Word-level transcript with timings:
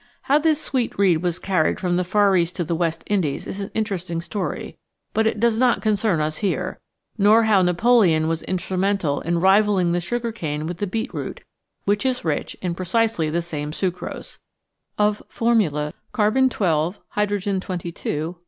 How 0.23 0.39
this 0.39 0.59
sweet 0.59 0.97
reed 0.97 1.21
was 1.21 1.37
carried 1.37 1.79
from 1.79 1.95
the 1.95 2.03
Far 2.03 2.35
East 2.35 2.55
to 2.55 2.63
the 2.63 2.73
West 2.73 3.03
Indies 3.05 3.45
is 3.45 3.59
an 3.59 3.69
interesting 3.75 4.19
story, 4.19 4.75
but 5.13 5.27
it 5.27 5.39
does 5.39 5.59
not 5.59 5.79
concern 5.83 6.19
us 6.19 6.37
here, 6.37 6.79
nor 7.19 7.43
how 7.43 7.61
Napoleon 7.61 8.27
was 8.27 8.41
instrumental 8.41 9.21
in 9.21 9.37
rivalling 9.39 9.91
the 9.91 9.99
sugar 10.01 10.31
cane 10.31 10.65
with 10.65 10.77
the 10.79 10.87
beet 10.87 11.13
root, 11.13 11.41
which 11.85 12.03
is 12.03 12.25
rich 12.25 12.57
in 12.63 12.73
precisely 12.73 13.29
the 13.29 13.43
same 13.43 13.69
sucrose 13.71 14.39
(Ci2 14.97 15.99
Hza 16.15 18.07
Oi 18.07 18.35